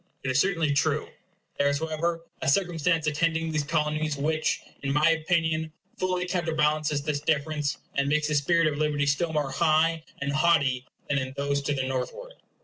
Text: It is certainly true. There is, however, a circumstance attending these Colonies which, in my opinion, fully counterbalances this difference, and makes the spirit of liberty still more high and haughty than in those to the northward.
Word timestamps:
It 0.23 0.31
is 0.31 0.39
certainly 0.39 0.73
true. 0.73 1.09
There 1.59 1.69
is, 1.69 1.77
however, 1.77 2.21
a 2.41 2.47
circumstance 2.49 3.05
attending 3.05 3.51
these 3.51 3.61
Colonies 3.63 4.17
which, 4.17 4.61
in 4.81 4.91
my 4.93 5.07
opinion, 5.11 5.71
fully 5.95 6.25
counterbalances 6.25 7.03
this 7.03 7.19
difference, 7.19 7.77
and 7.93 8.09
makes 8.09 8.27
the 8.27 8.33
spirit 8.33 8.65
of 8.65 8.79
liberty 8.79 9.05
still 9.05 9.31
more 9.31 9.51
high 9.51 10.01
and 10.19 10.31
haughty 10.33 10.87
than 11.07 11.19
in 11.19 11.33
those 11.37 11.61
to 11.61 11.75
the 11.75 11.83
northward. 11.87 12.33